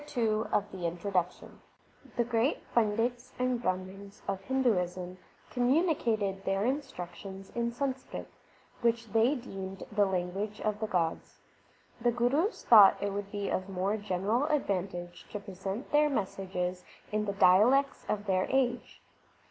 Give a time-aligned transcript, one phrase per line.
[0.01, 0.17] THE SIKH
[0.73, 1.51] RELIGION CHAPTER II
[2.17, 5.19] The great Pandits and Brahmans of Hinduism
[5.51, 8.27] communi cated their instructions in Sanskrit,
[8.81, 11.37] which they deemed the language of the gods.
[12.03, 17.25] The Gurus thought it would be of more general advantage to present their messages in
[17.25, 19.03] the dialects of their age.